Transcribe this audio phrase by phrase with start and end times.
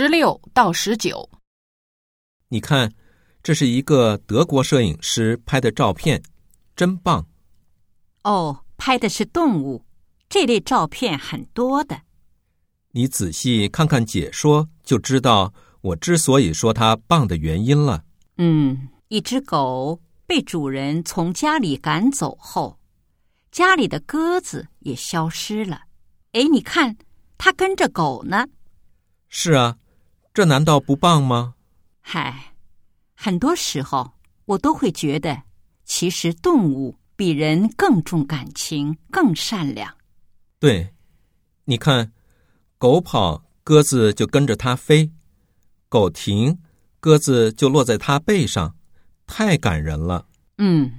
[0.00, 1.28] 十六到十九，
[2.48, 2.90] 你看，
[3.42, 6.22] 这是一个德国摄影师拍的照片，
[6.74, 7.26] 真棒。
[8.22, 9.84] 哦，拍的是动物，
[10.26, 12.00] 这类照片很多的。
[12.92, 18.02] 你仔细看看解说，就知道我之所以说它棒的原因了。
[18.38, 22.78] 嗯，一只狗被主人从家里赶走后，
[23.52, 25.82] 家里的鸽子也消失了。
[26.32, 26.96] 哎，你看，
[27.36, 28.46] 它跟着狗呢。
[29.28, 29.76] 是啊，
[30.40, 31.52] 这难道不棒吗？
[32.00, 32.54] 嗨，
[33.14, 34.10] 很多时候
[34.46, 35.42] 我都会觉得，
[35.84, 39.94] 其实动物比人更重感情，更善良。
[40.58, 40.94] 对，
[41.66, 42.10] 你看，
[42.78, 45.10] 狗跑，鸽子就跟着它飞；
[45.90, 46.58] 狗停，
[47.00, 48.74] 鸽子就落在它背上，
[49.26, 50.26] 太感人了。
[50.56, 50.90] 嗯，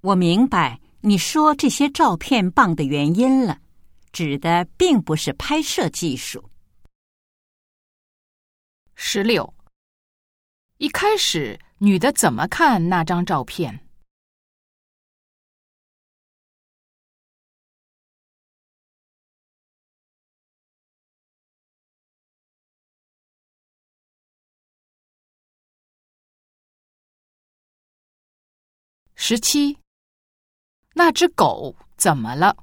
[0.00, 3.58] 我明白你说这些照片棒的原因了，
[4.10, 6.42] 指的并不是拍摄技术。
[9.12, 9.52] 十六。
[10.76, 13.84] 一开始，女的怎么看那张照片？
[29.16, 29.76] 十七。
[30.94, 32.56] 那只狗怎么了？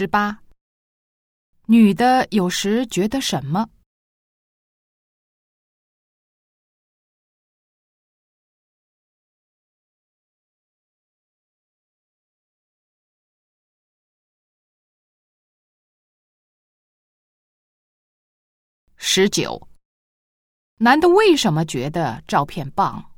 [0.00, 0.42] 十八，
[1.66, 3.68] 女的有时觉得什么？
[18.96, 19.68] 十九，
[20.78, 23.09] 男的为什么觉得照片棒？